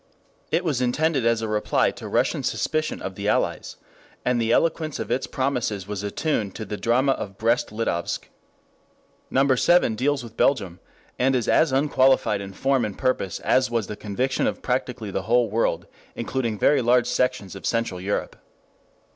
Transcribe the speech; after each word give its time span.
It 0.49 0.63
was 0.65 0.81
intended 0.81 1.27
as 1.27 1.43
a 1.43 1.47
reply 1.47 1.91
to 1.91 2.07
Russian 2.07 2.41
suspicion 2.41 3.03
of 3.03 3.13
the 3.13 3.27
Allies, 3.27 3.75
and 4.25 4.41
the 4.41 4.51
eloquence 4.51 4.97
of 4.97 5.11
its 5.11 5.27
promises 5.27 5.87
was 5.87 6.01
attuned 6.01 6.55
to 6.55 6.65
the 6.65 6.75
drama 6.75 7.11
of 7.11 7.37
Brest 7.37 7.71
Litovsk. 7.71 8.27
Number 9.29 9.55
seven 9.55 9.93
deals 9.93 10.23
with 10.23 10.35
Belgium, 10.35 10.79
and 11.19 11.35
is 11.35 11.47
as 11.47 11.71
unqualified 11.71 12.41
in 12.41 12.53
form 12.53 12.83
and 12.83 12.97
purpose 12.97 13.39
as 13.41 13.69
was 13.69 13.85
the 13.85 13.95
conviction 13.95 14.47
of 14.47 14.63
practically 14.63 15.11
the 15.11 15.21
whole 15.29 15.51
world, 15.51 15.85
including 16.15 16.57
very 16.57 16.81
large 16.81 17.05
sections 17.05 17.55
of 17.55 17.67
Central 17.67 18.01
Europe. 18.01 18.37